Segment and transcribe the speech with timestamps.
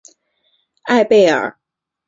[0.85, 1.55] 艾贝尔。